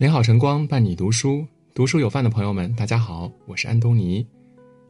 [0.00, 4.26] 美好晨光伴你读书，读书有饭的朋友们，大家好，我是安东尼。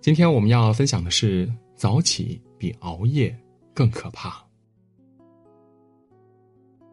[0.01, 3.37] 今天我们要分享的是：早起比熬夜
[3.75, 4.41] 更可怕。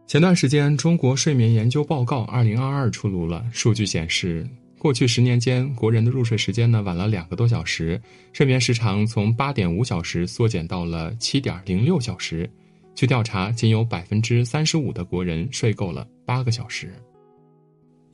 [0.07, 4.49] 前段时间，《中国睡眠研究报告（二零二二）》出炉了，数据显示，
[4.79, 8.01] 过去十年间，国人的入睡时间呢晚了两个多小时，
[8.33, 12.49] 睡眠时长从八点五小时缩减到了七点零六小时。
[12.95, 16.91] 据调查，仅有百分之三十五的国人睡够了八个小时。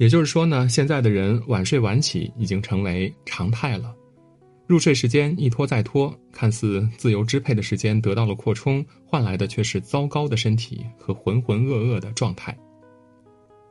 [0.04, 3.96] 也就是说呢，现在的人晚睡晚起已经成为常态了，
[4.68, 12.54] 入睡时间一拖再拖，看似自由支配的时间得到了扩充，换来的却是糟糕的身体和浑浑噩噩的状态。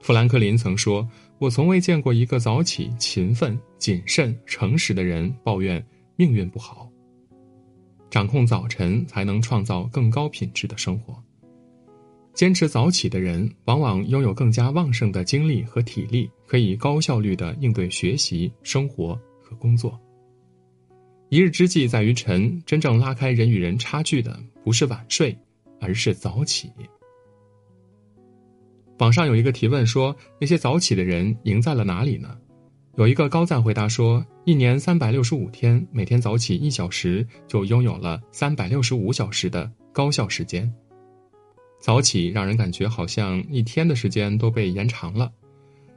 [0.01, 1.07] 富兰克林曾说
[1.39, 5.85] ：“我从未见过一个早起、勤奋、谨慎、诚实的人抱怨
[6.17, 6.89] 命运不好。
[8.09, 11.23] 掌控早晨，才能创造更高品质的生活。”
[12.35, 19.99] 坚持早起的人，往往拥有更加旺盛的精力和体力，可以高效率的应对学习、生活和工作。
[21.29, 25.37] 一日之计在于晨，真正拉开人与人差距的，不是晚睡，
[25.81, 26.71] 而是早起。
[28.99, 32.37] 网上有一个提问说：“那些早起的人赢在了哪里呢？”
[32.97, 40.71] 有一个高赞回答说：“一年三百六十五天，每天早起一小时，就拥有了三百六十五小时的高效时间。”
[41.83, 45.33] 早起让人感觉好像一天的时间都被延长了。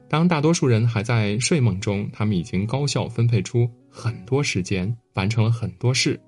[0.10, 6.20] 当大多数人还在睡梦中，他们已经高效分配出很多时间，完成了很多事。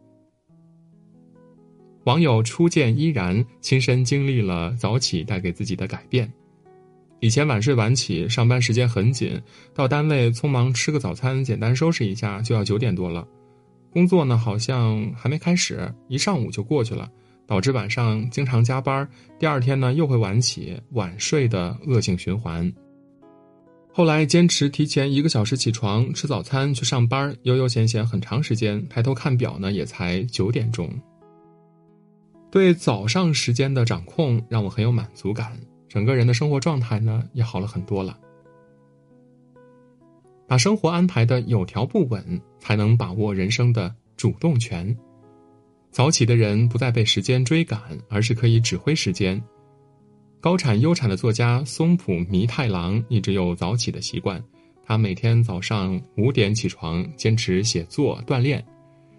[2.04, 6.32] 网友初见依然亲身经历了早起带给自己的改变。
[7.20, 9.42] 以前晚睡晚起，上班时间很紧，
[9.74, 13.28] 到单位匆忙吃个早餐，简单收拾一下就要九点多了。
[13.90, 17.10] 工作呢，好像还没开始，一上午就过去了。
[17.48, 19.08] 导致晚上经常加班，
[19.40, 22.72] 第二天呢又会晚起晚睡的恶性循环。
[23.92, 30.88] 后来坚持提前一个小时起床吃早餐去上班，悠悠闲闲很长时间，抬头看表呢也才九点钟。
[32.52, 35.58] 对早上时间的掌控让我很有满足感，
[35.88, 38.18] 整个人的生活状态呢也好了很多了。
[40.48, 44.96] 把生活安排的有条不紊，才能把握人生的主动权。
[45.98, 49.44] 早起的人不再被时间追赶，而是可以指挥时间。
[50.40, 54.40] 高产优产的作家松浦弥太郎一直有早起的习惯，
[54.86, 58.64] 他每天早上五点起床，坚持写作锻炼，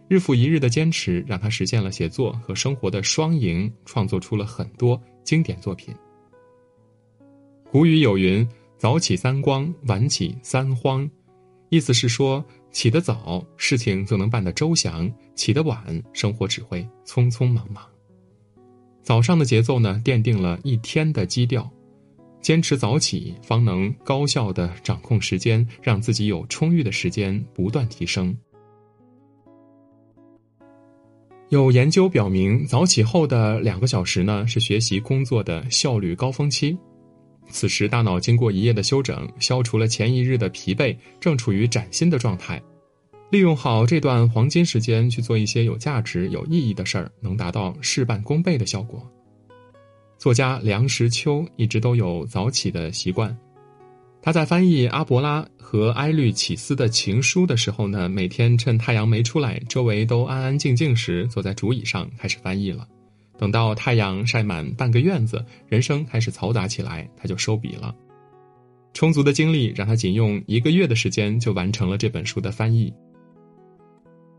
[0.06, 5.92] 日复一日的坚持让他实现了写作和生活的双赢，创作出了很多经典作品。
[7.72, 11.10] 古语有云：“早起三光，晚起三荒”，
[11.70, 12.44] 意思是说。
[12.70, 17.84] 起得早，事情就能办得周详；起得晚，生活只会匆匆忙忙。
[19.02, 21.68] 早上的节奏呢，奠定了一天的基调。
[22.40, 28.36] 坚持早起，方能高效的掌控时间，让自己有充裕的时间不断提升。
[31.48, 36.78] 有研究表明，早起后的两个小时呢，是学习工作的效率高峰期。
[37.48, 42.62] 此时，大脑经过一夜的休整，消除了前一日的疲惫，正处于崭新的状态。
[43.30, 49.06] 利用好这段黄金时间去做一些有价值、有意义的事儿，能达到事半功倍的效果。
[50.16, 53.36] 作家梁实秋一直都有早起的习惯。
[54.20, 62.88] 他在翻译阿伯拉和埃律启斯的情书的时候呢，每天趁太阳没出来，周围都安安静静时，坐在竹椅上开始翻译了。
[63.38, 67.94] 等到太阳晒满半个院子，人生开始嘈杂起来，他就收笔了。
[68.92, 72.92] 充足的精力让他仅用一个月的时间就完成了这本书的翻译。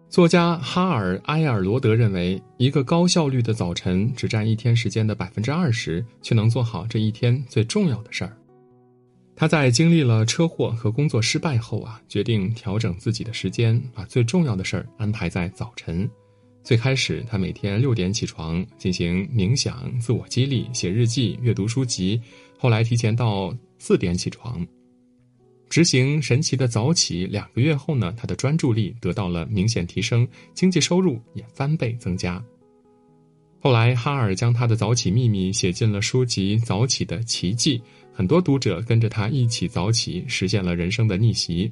[0.09, 8.35] 作家哈尔埃尔罗德认为，一个高效率的早晨只占一天时间的百分之二十，却能做好这一天最重要的事儿。
[9.35, 16.09] 他在经历了车祸和工作失败后啊，决定调整自己的时间，把最重要的事儿安排在早晨。
[16.61, 22.21] 最开始，他每天六点起床进行冥想、自我激励、写日记、阅读书籍。
[22.57, 24.67] 后来提前到四点起床，
[25.67, 27.25] 执行神奇的早起。
[27.25, 32.43] 两个月后呢，他的专注力得到了明显提升，经济收入也翻倍增加。
[33.59, 37.79] 后来，哈尔将他的早起秘密写进了书籍《早起的奇迹》，
[38.13, 41.71] 很多读者跟着他一起早起，实现了人生的逆袭。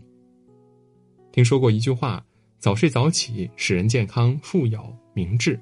[1.32, 2.26] 听说过一句话。
[2.60, 4.82] 早睡早起使人健康、富有、
[5.14, 5.60] 明智。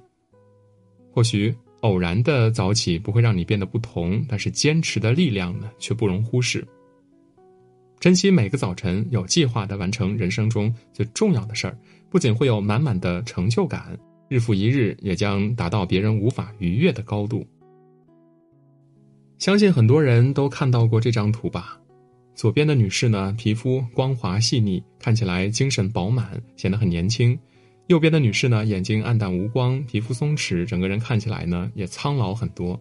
[1.11, 6.65] 或许偶然的早起不会让你变得不同，但是坚持的力量呢，却不容忽视。
[7.99, 11.77] 珍惜每个早晨，有计划的完成人生中最重要的事儿，
[12.09, 17.45] 不仅会有满满的成就感，日复一日也将达到别人无法逾越的高度。
[19.37, 21.79] 相信很多人都看到过这张图吧。
[22.35, 27.33] 左边的女士呢，皮肤光滑细腻，看起来精神饱满，显得很年轻；
[27.87, 32.79] 右边的女士呢，眼睛暗淡无光，皮肤松弛，整个人看起来呢也苍老很多。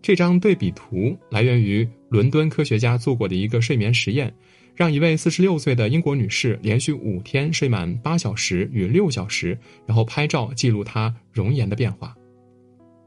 [0.00, 4.32] 这张对比图来源于伦敦科学家做过的一个睡眠实验，
[4.76, 12.14] 让一位四十六岁的英国女士连续五天睡满八小时与六小时，然后拍照记录她容颜的变化。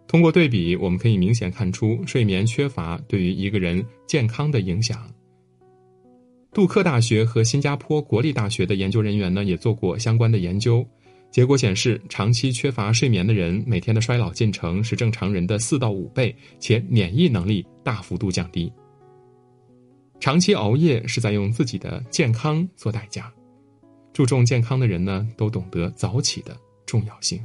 [0.05, 5.09] 通过对比，我们可以明显看出睡眠缺乏对于一个人健康的影响。
[6.57, 10.83] 杜克大学和新加坡国立大学的研究人员呢，也做过相关的研究，
[11.29, 18.73] 结果显示，长期缺乏睡眠的人，每天的衰老进程是正常人的四到五倍，且免疫能力大幅度降低。
[20.19, 23.31] 长期熬夜是在用自己的健康做代价。
[24.11, 26.57] 注重健康的人呢，都懂得早起的
[26.87, 27.39] 重要性。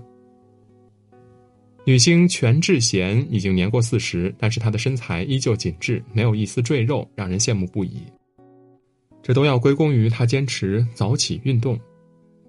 [1.85, 8.03] 女星全智贤已经年过四十，但是她的身材依旧紧致，没有一丝赘肉，让人羡慕不已。
[9.23, 11.79] 这都要归功于他坚持早起运动，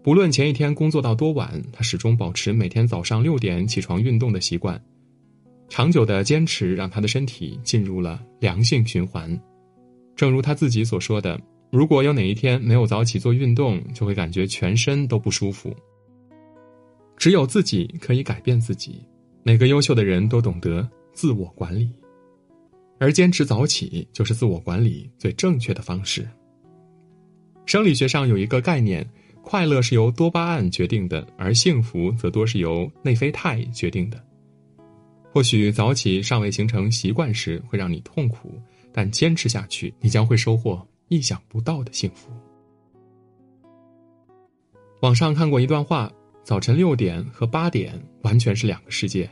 [0.02, 4.82] 不论前一天工作到多晚，他始终保持每天早上六点起床运动的习惯。
[5.70, 9.40] 长久的坚持让他的身体进入了良性循环。
[10.16, 11.40] 正如他自己所说的
[11.72, 15.76] ：“如果有哪一天没有早起做运动，就会感觉全身都不舒服。”
[17.18, 19.02] 只有自己可以改变自己。
[19.44, 21.90] 每个优秀的人都懂得自我管理，
[23.00, 26.28] 而坚持早起就是自我管理最正确的方式。
[27.74, 29.04] 生理学上有一个概念，
[29.42, 34.24] 快乐是由多巴胺决定的，而幸福则多是由内啡肽决定的。
[35.32, 38.62] 或许早起尚未形成习惯时会让你痛苦，
[38.92, 42.30] 但坚持下去，你将会收获意想不到的幸福。
[45.02, 46.12] 网上看过一段话：
[46.44, 49.28] 早晨六点和八点完全是两个世界。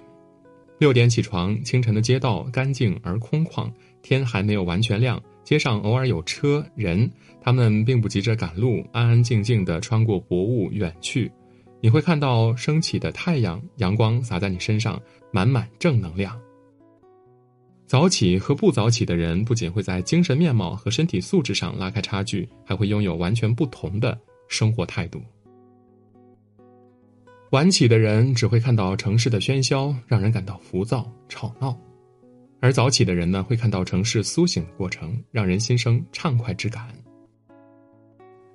[0.79, 3.71] 六点起床，清晨的街道干净而空旷，
[4.01, 5.21] 天还没有完全亮。
[5.43, 7.09] 街上偶尔有车人，
[7.41, 11.31] 他们并不急着赶路，安安静静地穿过薄雾远去。
[11.81, 15.01] 你会看到升起的太阳，阳光洒在你身上，
[15.31, 16.39] 满满正能量。
[17.87, 24.17] 早起和不早起的人，不仅会在精神面貌和身体素质上拉开差距，还会拥有完全不同的
[24.47, 25.21] 生活态度。
[27.49, 31.77] 晚起的人只会看到城市的喧嚣，让人感到浮躁吵闹。
[32.61, 36.87] 而早起的人呢，会看到城市苏醒的过程，让人心生畅快之感。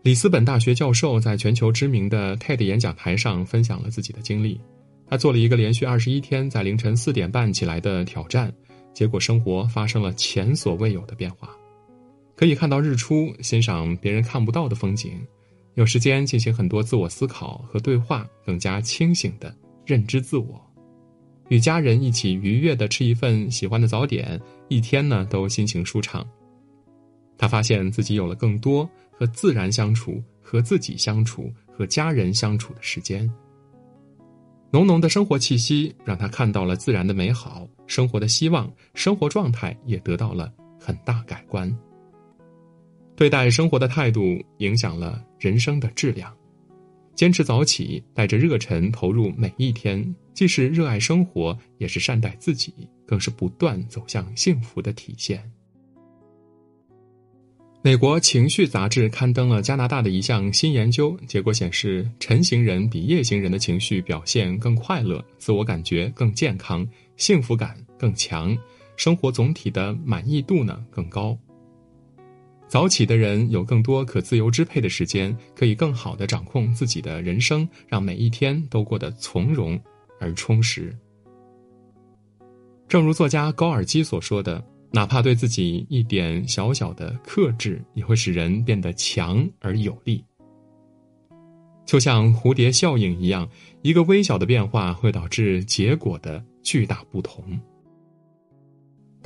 [0.03, 4.61] 里斯本大学教授在全球知名的 TED 演讲台上分享了自己的经历。
[5.09, 8.53] 他做了一个连续二十一天在凌晨四点半起来的挑战，
[8.95, 11.51] 结果生活发生了前所未有的变化。
[12.37, 15.13] 可以看到日出，欣赏别人看不到的风景，
[15.75, 19.53] 有时间进行很多自我思考和对话，更加清醒的
[19.85, 20.66] 认知自我。
[21.49, 26.27] 与家人一起愉悦的吃一份喜欢的早点，一天呢都心情舒畅。
[27.39, 33.31] 他发现自己有了更多和自然相处、和自己相处、和家人相处的时间。
[34.73, 41.75] 浓浓的生活气息让他看到了自然的美好，生活的希望，生活状态也得到了很大改观。
[43.15, 46.35] 对待生活的态度影响了人生的质量。
[47.17, 52.73] 坚持早起，带着热忱投入每一天，既是热爱生活，也是善待自己，
[53.07, 55.43] 更是不断走向幸福的体现。
[57.83, 66.87] 美国情绪杂志刊登了加拿大的一项新研究，结果显示，晨型人比夜行人的情绪表现更快乐，自我感觉更健康，
[67.17, 68.55] 幸福感更强，
[68.97, 71.39] 生活总体的满意度呢更高。
[72.69, 79.81] 早起的人有更多可自由支配的时间，可以更好的掌控自己的人生，让每一天都过得从容
[80.21, 80.95] 而充实。
[82.89, 90.25] 正如作家高尔基所说的：“哪怕对自己一点小小的克制，也会使人变得强而有力。”
[91.87, 93.49] 就像蝴蝶效应一样，
[93.83, 97.45] 一个微小的变化会导致结果的巨大不同。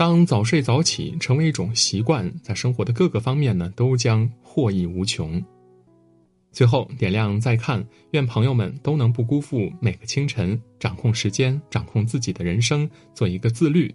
[0.00, 5.44] 当早睡早起成为一种习惯，在生活的各个方面呢，都将获益无穷。
[6.50, 13.94] 最后点亮再看，愿朋友们都能不辜负每个清晨，掌控时间，掌控自己的人生，做一个自律、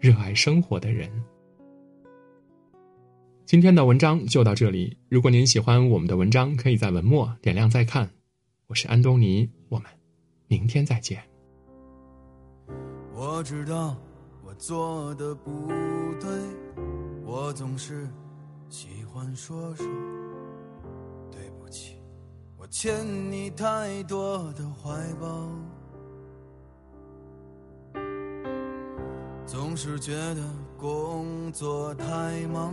[0.00, 1.08] 热爱生活的人。
[3.46, 4.96] 今天的文章就到这里。
[5.08, 8.10] 如果您喜欢我们的文章，可以在文末点亮再看。
[8.66, 9.88] 我是安东尼，我们
[10.48, 11.22] 明天再见。
[13.14, 13.96] 我知道。
[14.58, 15.68] 做的不
[16.20, 16.30] 对，
[17.24, 18.08] 我总是
[18.68, 19.86] 喜欢说说
[21.30, 21.96] 对不起，
[22.56, 25.48] 我欠你太多的怀抱，
[29.46, 30.42] 总是觉得
[30.78, 32.72] 工作太忙，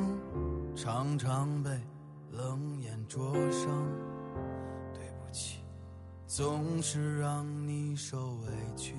[0.76, 1.70] 常常被
[2.32, 3.70] 冷眼灼伤。
[4.94, 5.60] 对不起，
[6.26, 8.96] 总是让你受委屈。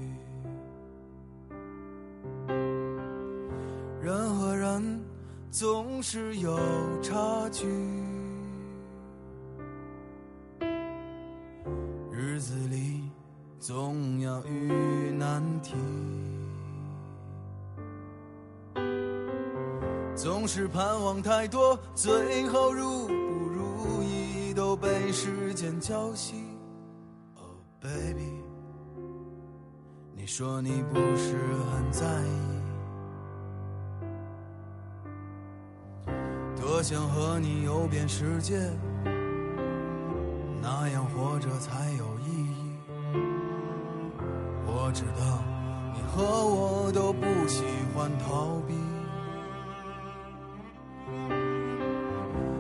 [5.53, 6.59] 总是有
[7.03, 7.67] 差距，
[12.11, 13.03] 日子里
[13.61, 15.75] 总要遇难题。
[20.17, 26.33] 总是盼望太多，最后如不如意都被时间浇熄。
[27.35, 27.45] Oh
[27.79, 28.41] baby，
[30.17, 31.37] 你说你不是
[31.71, 32.62] 很在意，
[36.83, 38.59] 我想和你游遍世界，
[40.61, 42.77] 那样活着才有意义。
[44.67, 45.45] 我知道
[45.95, 47.63] 你和我都不喜
[47.95, 48.75] 欢逃避。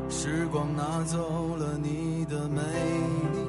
[0.09, 2.61] 时光拿走了你的美
[3.33, 3.41] 丽，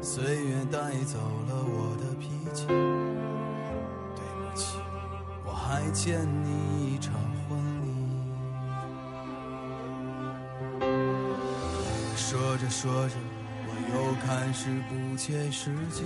[0.00, 2.66] 岁月带走了我的脾气。
[2.66, 4.78] 对不起，
[5.44, 7.12] 我还欠你一场
[12.70, 13.14] 说着，
[13.66, 13.96] 我又
[14.26, 16.04] 开始不切实际。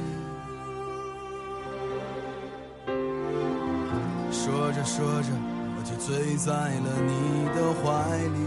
[4.31, 5.29] 说着说着，
[5.77, 7.11] 我就醉在了你
[7.55, 8.39] 的怀里。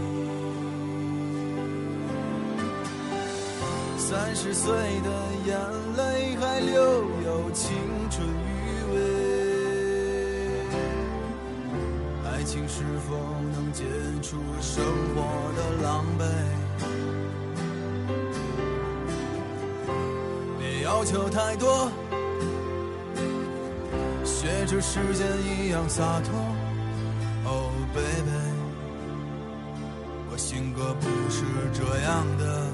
[3.98, 5.08] 三十岁的
[5.46, 5.58] 眼
[5.96, 6.72] 泪还留
[7.24, 7.76] 有青
[8.10, 8.58] 春余
[8.94, 8.96] 味，
[12.24, 13.14] 爱情是否
[13.52, 13.84] 能解
[14.22, 14.82] 除生
[15.14, 15.16] 活
[15.54, 16.22] 的狼狈？
[20.96, 21.92] 要求太多，
[24.24, 26.32] 学着时间一样洒脱。
[27.44, 28.32] Oh baby，
[30.30, 32.66] 我性格不是这样的。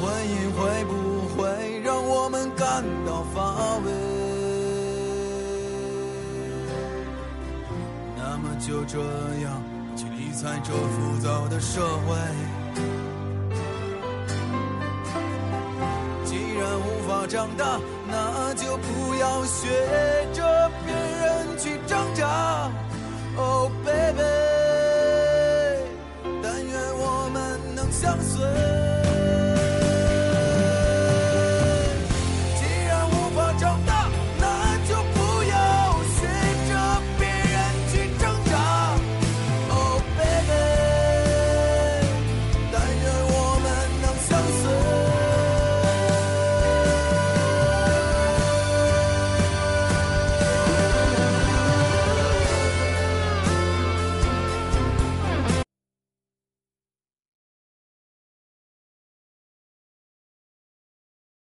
[0.00, 0.92] 婚姻会不
[1.34, 3.90] 会让我们感到乏味？
[8.16, 9.00] 那么就这
[9.42, 9.60] 样
[9.96, 12.14] 去理睬这浮躁的社会。
[17.28, 19.68] 长大，那就不要学
[20.32, 20.70] 着。